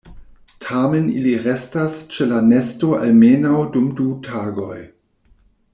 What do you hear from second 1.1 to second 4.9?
ili restas ĉe la nesto almenaŭ dum du tagoj.